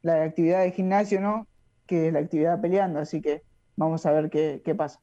la 0.02 0.24
actividad 0.24 0.62
de 0.62 0.72
gimnasio, 0.72 1.20
¿no? 1.20 1.46
Que 1.86 2.10
la 2.10 2.18
actividad 2.18 2.60
peleando, 2.60 2.98
así 2.98 3.20
que 3.20 3.44
vamos 3.76 4.04
a 4.04 4.10
ver 4.10 4.30
qué, 4.30 4.74
pasa. 4.76 4.98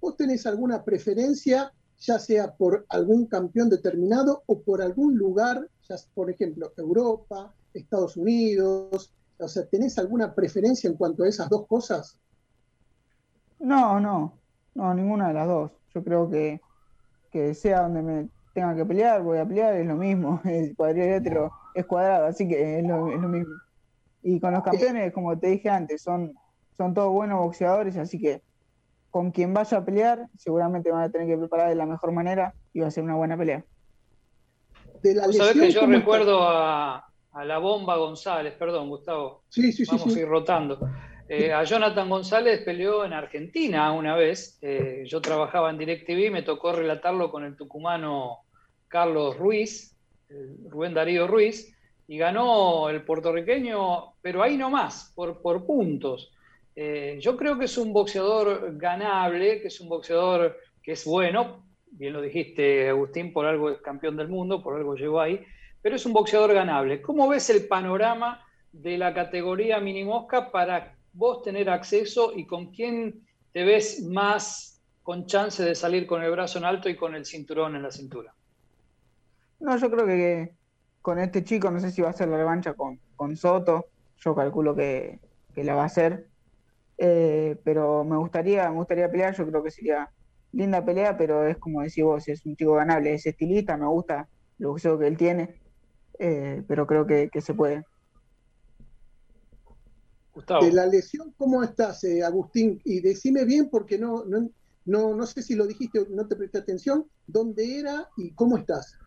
¿Vos 0.00 0.16
tenés 0.16 0.46
alguna 0.46 0.84
preferencia, 0.84 1.70
ya 1.98 2.18
sea 2.18 2.54
por 2.54 2.86
algún 2.88 3.26
campeón 3.26 3.68
determinado 3.68 4.44
o 4.46 4.62
por 4.62 4.80
algún 4.80 5.18
lugar, 5.18 5.68
ya, 5.86 5.96
por 6.14 6.30
ejemplo, 6.30 6.72
Europa, 6.78 7.54
Estados 7.74 8.16
Unidos? 8.16 9.12
O 9.38 9.48
sea, 9.48 9.66
¿tenés 9.66 9.98
alguna 9.98 10.34
preferencia 10.34 10.88
en 10.88 10.96
cuanto 10.96 11.24
a 11.24 11.28
esas 11.28 11.50
dos 11.50 11.66
cosas? 11.66 12.16
No, 13.58 14.00
no, 14.00 14.32
no, 14.74 14.94
ninguna 14.94 15.28
de 15.28 15.34
las 15.34 15.46
dos. 15.46 15.72
Yo 15.94 16.02
creo 16.02 16.30
que, 16.30 16.60
que 17.30 17.54
sea 17.54 17.82
donde 17.82 18.02
me 18.02 18.28
tenga 18.54 18.74
que 18.74 18.84
pelear, 18.84 19.22
voy 19.22 19.38
a 19.38 19.46
pelear, 19.46 19.74
es 19.74 19.86
lo 19.86 19.96
mismo. 19.96 20.40
El 20.44 20.74
cuadrilátero 20.76 21.52
es 21.74 21.86
cuadrado, 21.86 22.26
así 22.26 22.48
que 22.48 22.78
es 22.78 22.86
lo, 22.86 23.10
es 23.12 23.20
lo 23.20 23.28
mismo. 23.28 23.54
Y 24.22 24.38
con 24.40 24.52
los 24.52 24.62
campeones, 24.62 25.12
como 25.12 25.38
te 25.38 25.48
dije 25.48 25.68
antes, 25.68 26.02
son 26.02 26.32
son 26.76 26.94
todos 26.94 27.12
buenos 27.12 27.38
boxeadores, 27.38 27.96
así 27.96 28.20
que 28.20 28.42
con 29.10 29.30
quien 29.30 29.52
vaya 29.52 29.78
a 29.78 29.84
pelear, 29.84 30.28
seguramente 30.38 30.90
van 30.90 31.02
a 31.02 31.10
tener 31.10 31.28
que 31.28 31.36
preparar 31.36 31.68
de 31.68 31.74
la 31.74 31.86
mejor 31.86 32.12
manera 32.12 32.54
y 32.72 32.80
va 32.80 32.86
a 32.86 32.90
ser 32.90 33.04
una 33.04 33.14
buena 33.14 33.36
pelea. 33.36 33.64
Sabes 35.32 35.52
que 35.52 35.70
yo 35.70 35.86
recuerdo 35.86 36.40
a, 36.42 37.06
la 37.44 37.58
bomba 37.58 37.96
González, 37.96 38.54
perdón, 38.54 38.88
Gustavo. 38.88 39.42
Sí, 39.48 39.72
sí, 39.72 39.84
Vamos 39.86 40.16
a 40.16 40.18
ir 40.18 40.28
rotando. 40.28 40.78
Eh, 41.28 41.52
a 41.52 41.64
Jonathan 41.64 42.08
González 42.08 42.62
peleó 42.62 43.04
en 43.04 43.12
Argentina 43.12 43.92
una 43.92 44.16
vez. 44.16 44.58
Eh, 44.60 45.04
yo 45.06 45.20
trabajaba 45.20 45.70
en 45.70 45.78
DirecTV, 45.78 46.30
me 46.30 46.42
tocó 46.42 46.72
relatarlo 46.72 47.30
con 47.30 47.44
el 47.44 47.56
tucumano 47.56 48.40
Carlos 48.88 49.36
Ruiz, 49.38 49.96
Rubén 50.68 50.94
Darío 50.94 51.26
Ruiz, 51.26 51.74
y 52.08 52.18
ganó 52.18 52.88
el 52.90 53.04
puertorriqueño, 53.04 54.14
pero 54.20 54.42
ahí 54.42 54.56
nomás, 54.56 55.12
por, 55.14 55.40
por 55.40 55.64
puntos. 55.64 56.32
Eh, 56.74 57.18
yo 57.20 57.36
creo 57.36 57.58
que 57.58 57.66
es 57.66 57.76
un 57.78 57.92
boxeador 57.92 58.76
ganable, 58.76 59.60
que 59.60 59.68
es 59.68 59.80
un 59.80 59.88
boxeador 59.88 60.58
que 60.82 60.92
es 60.92 61.04
bueno, 61.04 61.66
bien 61.90 62.12
lo 62.12 62.22
dijiste 62.22 62.88
Agustín, 62.88 63.32
por 63.32 63.46
algo 63.46 63.70
es 63.70 63.78
campeón 63.78 64.16
del 64.16 64.28
mundo, 64.28 64.62
por 64.62 64.76
algo 64.76 64.94
llegó 64.94 65.20
ahí, 65.20 65.44
pero 65.80 65.96
es 65.96 66.06
un 66.06 66.12
boxeador 66.12 66.54
ganable. 66.54 67.02
¿Cómo 67.02 67.28
ves 67.28 67.50
el 67.50 67.66
panorama 67.66 68.44
de 68.72 68.96
la 68.96 69.12
categoría 69.12 69.80
mini 69.80 70.04
mosca 70.04 70.50
para 70.50 70.96
vos 71.12 71.42
tener 71.42 71.70
acceso 71.70 72.32
y 72.34 72.46
con 72.46 72.72
quién 72.72 73.26
te 73.52 73.64
ves 73.64 74.02
más 74.02 74.80
con 75.02 75.26
chance 75.26 75.62
de 75.62 75.74
salir 75.74 76.06
con 76.06 76.22
el 76.22 76.30
brazo 76.30 76.58
en 76.58 76.64
alto 76.64 76.88
y 76.88 76.96
con 76.96 77.14
el 77.14 77.24
cinturón 77.24 77.76
en 77.76 77.82
la 77.82 77.90
cintura? 77.90 78.34
No, 79.60 79.76
yo 79.76 79.90
creo 79.90 80.06
que 80.06 80.54
con 81.00 81.18
este 81.18 81.44
chico, 81.44 81.70
no 81.70 81.80
sé 81.80 81.90
si 81.90 82.02
va 82.02 82.10
a 82.10 82.14
ser 82.14 82.28
la 82.28 82.36
revancha 82.36 82.74
con, 82.74 83.00
con 83.16 83.36
Soto, 83.36 83.86
yo 84.18 84.34
calculo 84.34 84.74
que, 84.74 85.18
que 85.54 85.64
la 85.64 85.74
va 85.74 85.82
a 85.82 85.86
hacer. 85.86 86.28
Eh, 86.98 87.56
pero 87.64 88.04
me 88.04 88.16
gustaría, 88.16 88.70
me 88.70 88.76
gustaría 88.76 89.10
pelear, 89.10 89.34
yo 89.34 89.46
creo 89.46 89.62
que 89.62 89.70
sería 89.70 90.08
linda 90.52 90.84
pelea, 90.84 91.16
pero 91.16 91.46
es 91.46 91.56
como 91.58 91.82
decís 91.82 92.04
vos, 92.04 92.28
es 92.28 92.44
un 92.46 92.54
chico 92.54 92.74
ganable, 92.74 93.14
es 93.14 93.26
estilista, 93.26 93.76
me 93.76 93.86
gusta 93.86 94.28
lo 94.58 94.76
que 94.76 95.06
él 95.06 95.16
tiene, 95.16 95.60
eh, 96.18 96.62
pero 96.68 96.86
creo 96.86 97.06
que, 97.06 97.28
se 97.40 97.54
puede. 97.54 97.84
Gustavo. 100.32 100.64
De 100.64 100.72
la 100.72 100.86
lesión, 100.86 101.34
¿cómo 101.36 101.62
estás, 101.62 102.04
eh, 102.04 102.22
Agustín? 102.22 102.80
Y 102.84 103.00
decime 103.00 103.44
bien, 103.44 103.68
porque 103.70 103.98
no, 103.98 104.24
no, 104.24 104.50
no, 104.84 105.14
no 105.14 105.26
sé 105.26 105.42
si 105.42 105.54
lo 105.54 105.66
dijiste 105.66 106.00
o 106.00 106.06
no 106.08 106.26
te 106.26 106.36
presté 106.36 106.58
atención, 106.58 107.06
¿dónde 107.26 107.78
era 107.78 108.08
y 108.16 108.32
cómo 108.32 108.56
estás? 108.56 108.98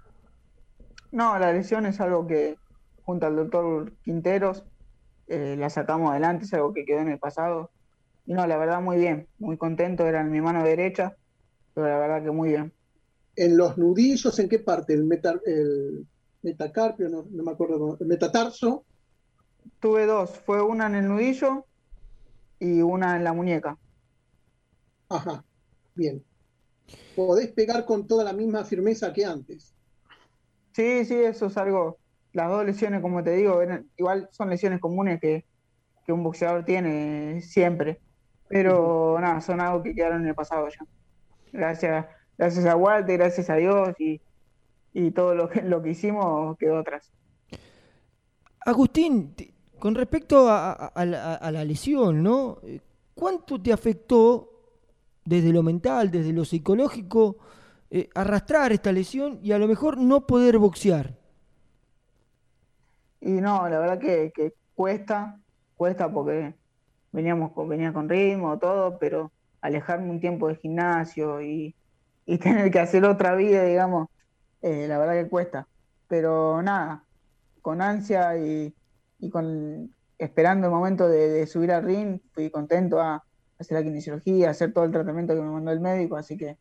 No, 1.11 1.37
la 1.39 1.51
lesión 1.51 1.85
es 1.85 1.99
algo 1.99 2.27
que, 2.27 2.57
junto 3.03 3.25
al 3.25 3.35
doctor 3.35 3.93
Quinteros, 4.03 4.63
la 5.27 5.69
sacamos 5.69 6.11
adelante, 6.11 6.45
es 6.45 6.53
algo 6.53 6.73
que 6.73 6.85
quedó 6.85 6.99
en 6.99 7.09
el 7.09 7.19
pasado. 7.19 7.71
Y 8.25 8.33
no, 8.33 8.45
la 8.47 8.57
verdad 8.57 8.81
muy 8.81 8.97
bien, 8.97 9.27
muy 9.39 9.57
contento, 9.57 10.05
era 10.05 10.21
en 10.21 10.31
mi 10.31 10.41
mano 10.41 10.63
derecha, 10.63 11.15
pero 11.73 11.87
la 11.87 11.97
verdad 11.97 12.23
que 12.23 12.31
muy 12.31 12.49
bien. 12.49 12.73
¿En 13.35 13.57
los 13.57 13.77
nudillos 13.77 14.37
en 14.39 14.49
qué 14.49 14.59
parte? 14.59 14.93
¿El, 14.93 15.09
el 15.45 16.07
metacarpio? 16.41 17.09
No, 17.09 17.25
me 17.29 17.51
acuerdo, 17.51 17.97
¿el 17.99 18.07
metatarso? 18.07 18.85
Tuve 19.79 20.05
dos, 20.05 20.31
fue 20.45 20.61
una 20.61 20.87
en 20.87 20.95
el 20.95 21.07
nudillo 21.07 21.65
y 22.59 22.81
una 22.81 23.15
en 23.15 23.23
la 23.23 23.33
muñeca. 23.33 23.77
Ajá, 25.09 25.43
bien. 25.93 26.23
¿Podés 27.15 27.51
pegar 27.51 27.85
con 27.85 28.07
toda 28.07 28.23
la 28.23 28.33
misma 28.33 28.63
firmeza 28.63 29.13
que 29.13 29.25
antes? 29.25 29.73
Sí, 30.73 31.05
sí, 31.05 31.15
eso 31.15 31.47
es 31.47 31.57
algo. 31.57 31.97
Las 32.33 32.49
dos 32.49 32.65
lesiones, 32.65 33.01
como 33.01 33.23
te 33.23 33.31
digo, 33.31 33.61
igual 33.97 34.27
son 34.31 34.49
lesiones 34.49 34.79
comunes 34.79 35.21
que, 35.21 35.45
que 36.05 36.11
un 36.11 36.23
boxeador 36.23 36.65
tiene 36.65 37.41
siempre. 37.41 37.99
Pero 38.47 39.17
nada, 39.19 39.41
son 39.41 39.61
algo 39.61 39.81
que 39.81 39.95
quedaron 39.95 40.21
en 40.21 40.29
el 40.29 40.35
pasado 40.35 40.67
ya. 40.67 40.85
Gracias, 41.51 42.05
gracias 42.37 42.65
a 42.65 42.75
Walter, 42.75 43.17
gracias 43.17 43.49
a 43.49 43.55
Dios 43.55 43.89
y, 43.99 44.21
todo 45.11 45.35
lo 45.35 45.49
que, 45.49 45.61
lo 45.61 45.81
que 45.81 45.91
hicimos 45.91 46.57
quedó 46.57 46.79
atrás. 46.79 47.11
Agustín, 48.65 49.33
con 49.79 49.95
respecto 49.95 50.47
a, 50.49 50.91
la, 51.05 51.63
lesión, 51.63 52.23
¿no? 52.23 52.59
¿Cuánto 53.13 53.61
te 53.61 53.71
afectó 53.71 54.51
desde 55.23 55.51
lo 55.51 55.63
mental, 55.63 56.11
desde 56.11 56.33
lo 56.33 56.45
psicológico, 56.45 57.37
eh, 57.89 58.09
arrastrar 58.13 58.71
esta 58.71 58.91
lesión 58.91 59.39
y 59.41 59.51
a 59.51 59.59
lo 59.59 59.67
mejor 59.67 59.97
no 59.97 60.27
poder 60.27 60.57
boxear? 60.57 61.15
Y 63.21 63.31
no, 63.31 63.67
la 63.69 63.79
verdad 63.79 63.99
que, 63.99 64.31
que 64.35 64.53
cuesta, 64.75 65.39
cuesta 65.75 66.11
porque 66.11 66.53
veníamos 67.11 67.53
con, 67.53 67.69
venía 67.69 67.93
con 67.93 68.09
ritmo, 68.09 68.59
todo, 68.59 68.99
pero 68.99 69.31
alejarme 69.61 70.09
un 70.09 70.19
tiempo 70.19 70.47
del 70.47 70.57
gimnasio 70.57 71.41
y, 71.41 71.75
tener 72.41 72.71
que 72.71 72.79
hacer 72.79 73.05
otra 73.05 73.35
vida, 73.35 73.63
digamos, 73.63 74.09
eh, 74.61 74.87
la 74.87 74.97
verdad 74.97 75.13
que 75.13 75.29
cuesta. 75.29 75.67
Pero 76.07 76.61
nada, 76.61 77.03
con 77.61 77.81
ansia 77.81 78.37
y, 78.37 78.73
con 79.31 79.93
esperando 80.17 80.67
el 80.67 80.73
momento 80.73 81.07
de, 81.07 81.45
subir 81.47 81.71
al 81.71 81.83
ring, 81.83 82.19
fui 82.31 82.49
contento 82.49 82.99
a 82.99 83.23
hacer 83.59 83.77
la 83.77 83.83
kinesiología, 83.83 84.49
hacer 84.49 84.73
todo 84.73 84.85
el 84.85 84.91
tratamiento 84.91 85.33
que 85.33 85.41
me 85.41 85.49
mandó 85.49 85.71
el 85.71 85.79
médico, 85.79 86.15
así 86.15 86.37
que 86.37 86.57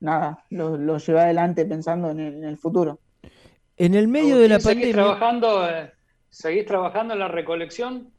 nada, 0.00 0.44
lo, 0.50 0.98
llevé 0.98 1.20
adelante 1.20 1.64
pensando 1.66 2.10
en 2.10 2.20
el, 2.20 2.56
futuro. 2.56 3.00
En 3.76 3.94
el 3.94 4.08
medio 4.08 4.38
de 4.38 4.48
la 4.48 4.58
pandemia. 4.58 4.92
Trabajando, 4.92 5.68
eh, 5.68 5.92
¿Seguís 6.30 6.66
trabajando 6.66 7.14
en 7.14 7.20
la 7.20 7.28
recolección? 7.28 8.12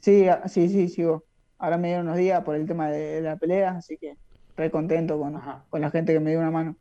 Sí, 0.00 0.26
sí, 0.46 0.68
sí, 0.68 0.88
sigo. 0.88 1.24
Ahora 1.58 1.76
me 1.76 1.88
dieron 1.88 2.06
unos 2.06 2.18
días 2.18 2.42
por 2.44 2.56
el 2.56 2.66
tema 2.66 2.88
de, 2.90 3.20
la 3.20 3.36
pelea, 3.36 3.76
así 3.78 3.96
que 3.96 4.16
estoy 4.48 4.70
contento 4.70 5.18
con, 5.18 5.40
con, 5.70 5.80
la 5.80 5.90
gente 5.90 6.12
que 6.12 6.20
me 6.20 6.30
dio 6.30 6.40
una 6.40 6.50
mano. 6.50 6.76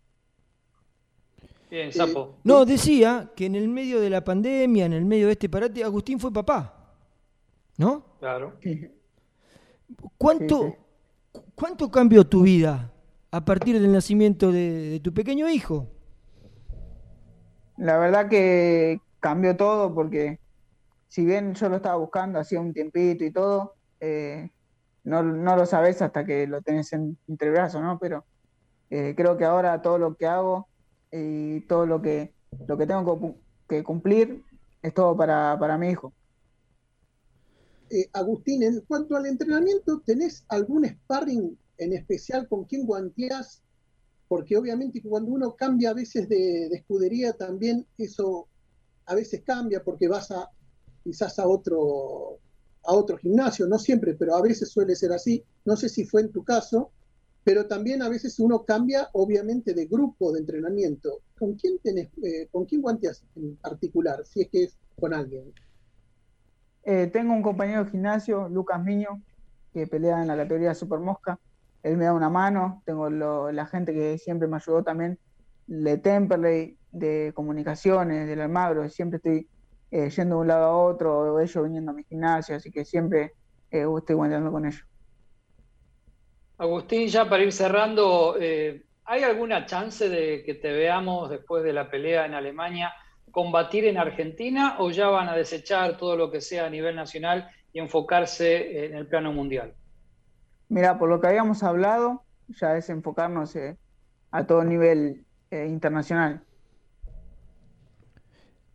Bien, 1.70 1.92
Sapo. 1.92 2.36
no, 2.44 2.66
decía 2.66 3.32
que 3.36 3.46
en 3.46 3.56
el 3.56 3.68
medio 3.68 4.00
de 4.00 4.10
la 4.10 4.24
pandemia, 4.24 4.86
en 4.86 4.94
el 4.94 5.06
medio 5.06 5.26
de 5.28 5.34
este 5.34 5.50
parate, 5.50 5.84
Agustín 5.84 6.20
fue 6.20 6.32
papá. 6.32 6.74
¿No? 7.78 8.04
Claro. 8.20 8.56
¿Cuánto, 10.18 10.76
¿Cuánto 11.56 11.92
cambió 11.92 12.26
tu 12.26 12.42
vida 12.42 12.92
a 13.32 13.46
partir 13.46 13.80
del 13.80 13.92
nacimiento 13.92 14.52
de 14.52 15.00
tu 15.04 15.14
pequeño 15.14 15.50
hijo? 15.50 15.88
La 17.78 17.98
verdad 17.98 18.28
que 18.28 19.00
cambió 19.20 19.56
todo 19.56 19.94
porque 19.94 20.40
si 21.08 21.26
bien 21.26 21.54
yo 21.54 21.70
lo 21.70 21.78
estaba 21.78 21.96
buscando 21.96 22.40
hacía 22.40 22.60
un 22.60 22.74
tiempito 22.74 23.24
y 23.24 23.32
todo, 23.32 23.76
eh, 24.00 24.50
no, 25.04 25.22
lo 25.24 25.66
sabes 25.66 26.02
hasta 26.02 26.26
que 26.26 26.48
lo 26.48 26.62
tenés 26.62 26.92
en, 26.94 27.18
entre 27.28 27.52
brazos, 27.52 27.82
¿no? 27.82 27.98
Pero 28.00 28.26
eh, 28.90 29.14
creo 29.16 29.38
que 29.38 29.46
ahora 29.46 29.82
todo 29.82 29.98
lo 29.98 30.16
que 30.16 30.26
hago 30.26 30.67
y 31.12 31.62
todo 31.62 31.86
lo 31.86 32.02
que, 32.02 32.34
lo 32.68 32.78
que 32.78 32.88
tengo 32.88 33.36
que 33.68 33.84
cumplir 33.84 34.44
es 34.82 34.94
todo 34.94 35.16
para, 35.16 35.58
para 35.60 35.78
mi 35.78 35.90
hijo. 35.90 36.14
Eh, 37.90 38.10
Agustín, 38.14 38.64
en 38.64 38.82
cuanto 38.82 39.16
al 39.16 39.26
entrenamiento, 39.26 40.02
¿tenés 40.06 40.46
algún 40.50 40.86
sparring 40.86 41.58
en 41.78 41.94
especial 41.94 42.48
con 42.48 42.66
quién 42.66 42.86
guanteás? 42.86 43.64
Porque 44.28 44.58
obviamente 44.58 45.02
cuando 45.02 45.32
uno 45.32 45.56
cambia 45.56 45.92
a 45.92 45.94
veces 45.94 46.28
de, 46.28 46.68
escudería 46.68 47.34
también 47.34 47.86
eso 47.98 48.48
a 49.06 49.16
veces 49.16 49.42
cambia 49.46 49.82
porque 49.82 50.10
vas 50.10 50.32
a 50.32 50.50
quizás 51.02 51.40
a 51.40 51.48
otro, 51.48 52.40
a 52.84 52.94
otro 52.94 53.18
gimnasio, 53.18 53.66
no 53.68 53.80
siempre, 53.80 54.16
pero 54.16 54.36
a 54.36 54.42
veces 54.42 54.70
suele 54.70 54.94
ser 54.98 55.14
así. 55.14 55.46
No 55.64 55.78
sé 55.78 55.88
si 55.88 56.04
fue 56.04 56.22
en 56.22 56.32
tu 56.34 56.44
caso, 56.44 56.92
pero 57.48 57.66
también 57.66 58.02
a 58.02 58.10
veces 58.10 58.42
uno 58.42 58.66
cambia 58.66 59.08
obviamente 59.14 59.74
de 59.74 59.86
grupo 59.86 60.34
de 60.34 60.42
entrenamiento. 60.42 61.22
¿Con 61.40 61.54
quién 61.54 61.80
tenés, 61.80 62.10
eh, 62.22 62.50
con 62.52 62.66
quién 62.66 62.82
guanteas 62.82 63.24
en 63.38 63.56
particular, 63.56 64.20
si 64.26 64.42
es 64.42 64.50
que 64.50 64.64
es 64.66 64.78
con 65.00 65.14
alguien? 65.14 65.54
Eh, 66.84 67.08
tengo 67.08 67.32
un 67.32 67.42
compañero 67.42 67.86
de 67.86 67.92
gimnasio, 67.92 68.50
Lucas 68.50 68.84
Miño, 68.84 69.24
que 69.74 69.88
pelea 69.88 70.22
en 70.22 70.28
la 70.28 70.36
categoría 70.36 70.76
Super 70.76 71.00
Mosca. 71.00 71.40
Él 71.84 71.96
me 71.96 72.04
da 72.04 72.12
una 72.12 72.30
mano. 72.30 72.84
Tengo 72.86 73.10
la 73.10 73.66
gente 73.68 73.94
que 73.94 74.18
siempre 74.18 74.50
me 74.50 74.58
ayudó 74.58 74.84
también, 74.84 75.18
de 75.68 75.98
Temperley, 75.98 76.78
de 76.92 77.32
comunicaciones, 77.34 78.28
del 78.28 78.42
Almagro. 78.42 78.90
Siempre 78.90 79.18
estoy 79.24 79.48
eh, 79.92 80.10
yendo 80.10 80.36
de 80.36 80.42
un 80.42 80.48
lado 80.50 80.66
a 80.66 80.78
otro, 80.78 81.34
o 81.34 81.40
ellos 81.40 81.64
viniendo 81.64 81.92
a 81.92 81.94
mi 81.94 82.04
gimnasio, 82.04 82.58
así 82.58 82.72
que 82.72 82.84
siempre 82.84 83.36
eh, 83.72 83.86
estoy 83.98 84.18
guanteando 84.18 84.52
con 84.52 84.66
ellos. 84.66 84.84
Agustín, 86.58 87.08
ya 87.08 87.30
para 87.30 87.44
ir 87.44 87.52
cerrando, 87.52 88.36
¿hay 89.06 89.24
alguna 89.24 89.66
chance 89.66 90.10
de 90.10 90.44
que 90.44 90.56
te 90.56 90.72
veamos 90.72 91.30
después 91.30 91.64
de 91.64 91.74
la 91.74 91.90
pelea 91.90 92.26
en 92.26 92.34
Alemania? 92.34 92.94
combatir 93.32 93.86
en 93.86 93.98
Argentina 93.98 94.78
o 94.80 94.90
ya 94.90 95.10
van 95.10 95.30
a 95.30 95.36
desechar 95.36 95.98
todo 95.98 96.16
lo 96.16 96.32
que 96.32 96.42
sea 96.42 96.66
a 96.66 96.70
nivel 96.70 96.96
nacional 96.96 97.48
y 97.72 97.80
enfocarse 97.80 98.86
en 98.86 98.96
el 98.96 99.08
plano 99.08 99.32
mundial? 99.32 99.76
Mira, 100.70 100.98
por 100.98 101.08
lo 101.08 101.22
que 101.22 101.28
habíamos 101.28 101.62
hablado, 101.64 102.24
ya 102.48 102.76
es 102.78 102.90
enfocarnos 102.90 103.56
eh, 103.56 103.78
a 104.32 104.48
todo 104.48 104.64
nivel 104.64 105.26
eh, 105.52 105.68
internacional. 105.68 106.42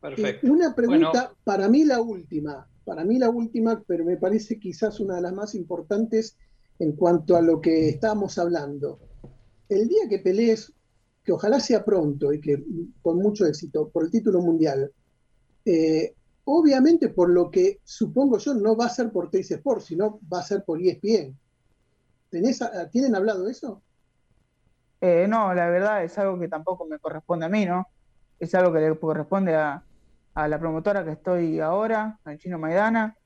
Perfecto. 0.01 0.47
una 0.47 0.75
pregunta, 0.75 1.33
para 1.45 1.69
mí 1.69 1.85
la 1.85 2.01
última, 2.01 2.67
para 2.85 3.05
mí 3.05 3.19
la 3.19 3.31
última, 3.31 3.83
pero 3.87 4.05
me 4.05 4.17
parece 4.17 4.59
quizás 4.59 5.01
una 5.01 5.17
de 5.17 5.23
las 5.23 5.33
más 5.33 5.55
importantes 5.57 6.37
en 6.79 6.93
cuanto 6.93 7.37
a 7.37 7.43
lo 7.43 7.61
que 7.61 7.89
estamos 7.89 8.39
hablando. 8.39 8.99
El 9.69 9.89
día 9.89 10.09
que 10.09 10.19
pelees 10.19 10.73
que 11.25 11.33
ojalá 11.33 11.61
sea 11.61 11.85
pronto 11.85 12.33
y 12.33 12.41
que 12.41 12.63
con 13.01 13.19
mucho 13.19 13.47
éxito 13.47 13.89
por 13.89 14.05
el 14.05 14.11
título 14.11 14.41
mundial. 14.41 14.91
Eh, 15.65 16.15
obviamente, 16.45 17.09
por 17.09 17.31
lo 17.31 17.51
que 17.51 17.81
supongo 17.85 18.39
yo, 18.39 18.55
no 18.55 18.77
va 18.77 18.87
a 18.87 18.91
ser 18.91 19.11
por 19.13 19.31
Teis 19.31 19.51
Sport, 19.51 19.83
sino 19.83 20.19
va 20.33 20.41
a 20.41 20.45
ser 20.45 20.65
por 20.65 20.81
ESPN. 20.81 21.37
¿Tienen 22.91 23.15
hablado 23.15 23.49
eso? 23.49 23.83
Eh, 25.01 25.27
no, 25.29 25.53
la 25.55 25.69
verdad 25.69 26.03
es 26.05 26.17
algo 26.19 26.39
que 26.39 26.49
tampoco 26.49 26.87
me 26.87 26.99
corresponde 26.99 27.47
a 27.47 27.49
mí, 27.49 27.67
¿no? 27.67 27.87
Es 28.39 28.55
algo 28.55 28.73
que 28.73 28.81
le 28.81 28.99
corresponde 28.99 29.55
a, 29.55 29.85
a 30.35 30.49
la 30.49 30.59
promotora 30.59 31.05
que 31.05 31.13
estoy 31.13 31.61
ahora, 31.61 32.19
al 32.25 32.39
Chino 32.39 32.59
Maidana, 32.59 33.17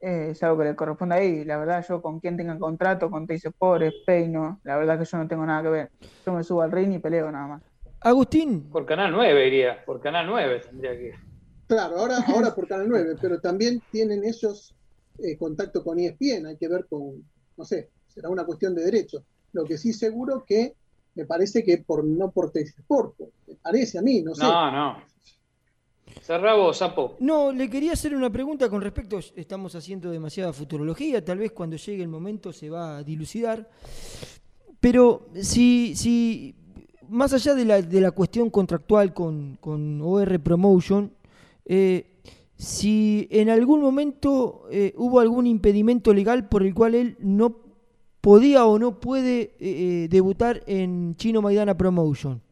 eh, 0.00 0.28
es 0.30 0.42
algo 0.42 0.58
que 0.58 0.64
le 0.64 0.76
corresponde 0.76 1.16
ahí. 1.16 1.44
La 1.44 1.56
verdad, 1.56 1.84
yo 1.88 2.00
con 2.00 2.20
quien 2.20 2.36
tenga 2.36 2.58
contrato, 2.58 3.10
con 3.10 3.26
Teis 3.26 3.44
Sport, 3.44 3.84
Peino, 4.06 4.60
la 4.64 4.76
verdad 4.76 4.98
que 4.98 5.04
yo 5.04 5.18
no 5.18 5.28
tengo 5.28 5.44
nada 5.44 5.62
que 5.62 5.68
ver. 5.68 5.90
Yo 6.24 6.32
me 6.32 6.44
subo 6.44 6.62
al 6.62 6.72
ring 6.72 6.92
y 6.92 6.98
peleo 6.98 7.30
nada 7.30 7.46
más. 7.46 7.62
Agustín. 8.00 8.70
Por 8.70 8.86
Canal 8.86 9.10
9 9.10 9.46
iría, 9.46 9.84
por 9.84 10.00
Canal 10.00 10.26
9 10.26 10.60
tendría 10.60 10.96
que 10.96 11.06
ir. 11.08 11.14
Claro, 11.66 11.98
ahora, 11.98 12.18
ahora 12.28 12.54
por 12.54 12.68
Canal 12.68 12.88
9, 12.88 13.16
pero 13.20 13.40
también 13.40 13.82
tienen 13.90 14.24
ellos 14.24 14.74
eh, 15.18 15.36
contacto 15.36 15.82
con 15.82 15.98
ESPN, 15.98 16.46
hay 16.46 16.56
que 16.56 16.68
ver 16.68 16.86
con, 16.88 17.24
no 17.56 17.64
sé, 17.64 17.90
será 18.06 18.28
una 18.28 18.44
cuestión 18.44 18.74
de 18.74 18.84
derechos. 18.84 19.22
Lo 19.52 19.64
que 19.64 19.76
sí 19.76 19.92
seguro 19.92 20.44
que 20.46 20.74
me 21.14 21.26
parece 21.26 21.64
que 21.64 21.78
por 21.78 22.04
no 22.04 22.30
por 22.30 22.52
Teis 22.52 22.72
Sport, 22.78 23.18
me 23.48 23.56
parece 23.56 23.98
a 23.98 24.02
mí, 24.02 24.22
no 24.22 24.34
sé. 24.34 24.44
No, 24.44 24.70
no, 24.70 25.02
Sapo. 26.74 27.16
No, 27.20 27.52
le 27.52 27.70
quería 27.70 27.94
hacer 27.94 28.14
una 28.14 28.28
pregunta 28.28 28.68
con 28.68 28.82
respecto, 28.82 29.18
estamos 29.34 29.74
haciendo 29.74 30.10
demasiada 30.10 30.52
futurología, 30.52 31.24
tal 31.24 31.38
vez 31.38 31.52
cuando 31.52 31.76
llegue 31.76 32.02
el 32.02 32.08
momento 32.08 32.52
se 32.52 32.68
va 32.68 32.98
a 32.98 33.02
dilucidar, 33.02 33.66
pero 34.78 35.28
si, 35.40 35.96
si 35.96 36.54
más 37.08 37.32
allá 37.32 37.54
de 37.54 37.64
la, 37.64 37.80
de 37.80 38.00
la 38.02 38.10
cuestión 38.10 38.50
contractual 38.50 39.14
con, 39.14 39.56
con 39.58 40.02
OR 40.02 40.38
Promotion, 40.40 41.10
eh, 41.64 42.18
si 42.56 43.26
en 43.30 43.48
algún 43.48 43.80
momento 43.80 44.66
eh, 44.70 44.92
hubo 44.98 45.20
algún 45.20 45.46
impedimento 45.46 46.12
legal 46.12 46.46
por 46.46 46.62
el 46.62 46.74
cual 46.74 46.94
él 46.94 47.16
no 47.20 47.56
podía 48.20 48.66
o 48.66 48.78
no 48.78 49.00
puede 49.00 49.54
eh, 49.60 50.08
debutar 50.10 50.62
en 50.66 51.16
Chino 51.16 51.40
Maidana 51.40 51.74
Promotion. 51.74 52.42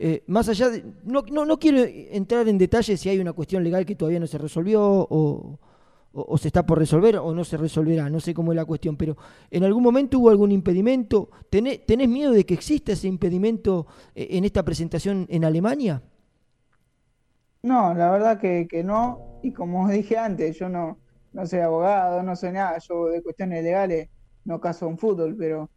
Eh, 0.00 0.22
más 0.28 0.48
allá 0.48 0.70
de. 0.70 0.84
No, 1.04 1.22
no, 1.22 1.58
quiero 1.58 1.78
entrar 1.84 2.48
en 2.48 2.56
detalles 2.56 3.00
si 3.00 3.08
hay 3.08 3.18
una 3.18 3.32
cuestión 3.32 3.64
legal 3.64 3.84
que 3.84 3.96
todavía 3.96 4.20
no 4.20 4.26
se 4.26 4.38
resolvió 4.38 4.80
o, 4.82 5.58
se 6.38 6.48
está 6.48 6.64
por 6.64 6.78
resolver 6.78 7.16
o 7.16 7.34
no 7.34 7.44
se 7.44 7.56
resolverá, 7.56 8.08
no 8.08 8.20
sé 8.20 8.32
cómo 8.32 8.52
es 8.52 8.56
la 8.56 8.64
cuestión, 8.64 8.96
pero 8.96 9.16
¿en 9.50 9.64
algún 9.64 9.82
momento 9.82 10.18
hubo 10.18 10.30
algún 10.30 10.52
impedimento? 10.52 11.30
¿Tenés, 11.50 12.08
miedo 12.08 12.32
de 12.32 12.46
que 12.46 12.54
exista 12.54 12.92
ese 12.92 13.08
impedimento 13.08 13.86
eh, 14.14 14.28
en 14.30 14.44
esta 14.44 14.64
presentación 14.64 15.26
en 15.28 15.44
Alemania? 15.44 16.02
No, 17.62 17.92
la 17.94 18.10
verdad 18.10 18.40
que, 18.40 18.68
no, 18.84 19.40
y 19.42 19.52
como 19.52 19.88
dije 19.88 20.16
antes, 20.16 20.58
yo 20.58 20.68
no, 20.68 20.98
no 21.32 21.46
soy 21.46 21.60
abogado, 21.60 22.22
no 22.22 22.36
soy 22.36 22.52
nada, 22.52 22.78
yo 22.78 23.06
de 23.06 23.22
cuestiones 23.22 23.62
legales 23.62 24.08
no 24.44 24.60
caso 24.60 24.88
un 24.88 24.96
fútbol, 24.96 25.36
pero 25.36 25.70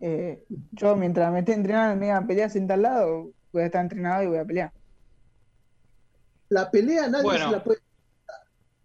eh, 0.00 0.44
yo 0.72 0.96
mientras 0.96 1.32
me 1.32 1.40
esté 1.40 1.52
entrenando 1.52 1.98
me 1.98 2.06
iba 2.06 2.16
a 2.16 2.26
pelear 2.26 2.50
en 2.56 2.66
tal 2.66 2.82
lado, 2.82 3.30
voy 3.56 3.62
a 3.62 3.66
estar 3.66 3.82
entrenado 3.82 4.22
y 4.22 4.26
voy 4.26 4.38
a 4.38 4.44
pelear. 4.44 4.72
La 6.48 6.70
pelea 6.70 7.08
nadie 7.08 7.32
se 7.32 7.50
la 7.50 7.64
puede. 7.64 7.80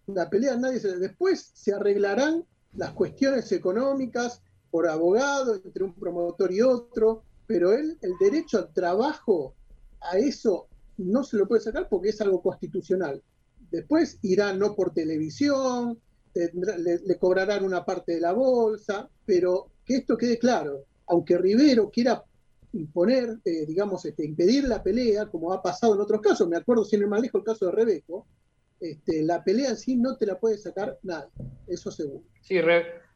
La 0.07 0.29
pelea 0.29 0.55
nadie 0.55 0.79
se 0.79 0.97
Después 0.97 1.51
se 1.53 1.73
arreglarán 1.73 2.45
las 2.73 2.91
cuestiones 2.91 3.51
económicas 3.51 4.41
por 4.71 4.87
abogado, 4.87 5.55
entre 5.55 5.83
un 5.83 5.93
promotor 5.93 6.51
y 6.51 6.61
otro, 6.61 7.23
pero 7.45 7.73
él, 7.73 7.97
el 8.01 8.13
derecho 8.19 8.57
al 8.57 8.73
trabajo, 8.73 9.53
a 9.99 10.17
eso 10.17 10.67
no 10.97 11.23
se 11.23 11.37
lo 11.37 11.47
puede 11.47 11.61
sacar 11.61 11.89
porque 11.89 12.09
es 12.09 12.21
algo 12.21 12.41
constitucional. 12.41 13.21
Después 13.69 14.17
irá 14.21 14.53
no 14.53 14.73
por 14.73 14.93
televisión, 14.93 15.99
le, 16.33 17.17
cobrarán 17.19 17.65
una 17.65 17.83
parte 17.83 18.13
de 18.13 18.21
la 18.21 18.31
bolsa, 18.31 19.09
pero 19.25 19.67
que 19.85 19.97
esto 19.97 20.17
quede 20.17 20.39
claro, 20.39 20.85
aunque 21.07 21.37
Rivero 21.37 21.89
quiera 21.89 22.23
imponer, 22.73 23.37
eh, 23.45 23.65
digamos, 23.65 24.05
este, 24.05 24.25
impedir 24.25 24.65
la 24.65 24.81
pelea, 24.81 25.27
como 25.27 25.51
ha 25.53 25.61
pasado 25.61 25.95
en 25.95 26.01
otros 26.01 26.21
casos. 26.21 26.47
Me 26.47 26.57
acuerdo, 26.57 26.85
sin 26.85 27.01
ir 27.01 27.07
más 27.07 27.21
lejos, 27.21 27.39
el 27.39 27.45
caso 27.45 27.65
de 27.65 27.71
Rebeco. 27.71 28.25
Este, 28.79 29.21
la 29.23 29.43
pelea 29.43 29.69
en 29.69 29.77
sí 29.77 29.95
no 29.95 30.17
te 30.17 30.25
la 30.25 30.39
puede 30.39 30.57
sacar 30.57 30.97
nadie, 31.03 31.29
eso 31.67 31.91
seguro. 31.91 32.23
Sí, 32.41 32.59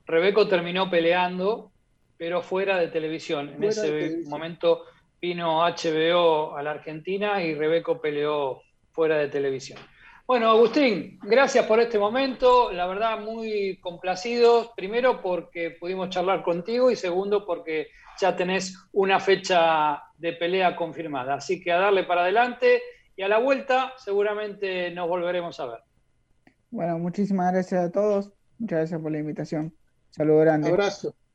Rebeco 0.06 0.48
terminó 0.48 0.92
peleando, 0.92 1.72
pero 2.18 2.44
fuera 2.44 2.78
de 2.78 2.90
televisión. 2.90 3.50
en 3.50 3.64
ese 3.64 4.22
momento 4.28 4.84
vino 5.20 5.62
HBO 5.62 6.56
a 6.56 6.62
la 6.62 6.72
Argentina 6.72 7.44
y 7.44 7.56
Rebeco 7.56 8.00
peleó 8.00 8.62
fuera 8.92 9.18
de 9.18 9.28
televisión. 9.28 9.80
Bueno, 10.28 10.50
Agustín, 10.50 11.20
gracias 11.22 11.66
por 11.68 11.80
este 11.80 12.00
momento. 12.00 12.72
La 12.72 12.88
verdad, 12.88 13.20
muy 13.20 13.78
complacidos. 13.80 14.72
Primero 14.76 15.22
porque 15.22 15.78
pudimos 15.80 16.10
charlar 16.10 16.42
contigo 16.42 16.90
y 16.90 16.96
segundo 16.96 17.46
porque 17.46 17.90
ya 18.20 18.36
tenés 18.36 18.76
una 18.94 19.20
fecha 19.20 20.02
de 20.18 20.34
pelea 20.34 20.76
confirmada. 20.76 21.36
Así 21.36 21.62
que 21.62 21.72
a 21.72 21.78
darle 21.78 22.06
para 22.06 22.22
adelante 22.22 22.82
y 23.16 23.22
a 23.22 23.28
la 23.28 23.38
vuelta 23.38 23.94
seguramente 23.98 24.90
nos 24.92 25.08
volveremos 25.08 25.60
a 25.60 25.68
ver. 25.68 25.80
Bueno, 26.72 26.98
muchísimas 26.98 27.54
gracias 27.54 27.86
a 27.86 27.92
todos. 27.92 28.32
Muchas 28.58 28.80
gracias 28.80 29.02
por 29.02 29.12
la 29.12 29.20
invitación. 29.20 29.76
Saludos 30.10 30.42
grande. 30.46 30.70
Abrazo. 30.70 31.16